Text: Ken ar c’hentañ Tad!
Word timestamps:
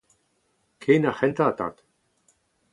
Ken 0.81 1.07
ar 1.09 1.15
c’hentañ 1.17 1.51
Tad! 1.57 1.75